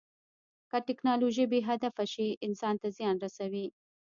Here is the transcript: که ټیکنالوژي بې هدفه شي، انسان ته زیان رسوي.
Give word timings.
که 0.69 0.77
ټیکنالوژي 0.87 1.45
بې 1.51 1.59
هدفه 1.69 2.03
شي، 2.13 2.27
انسان 2.47 2.75
ته 2.81 2.87
زیان 2.97 3.15
رسوي. 3.25 3.67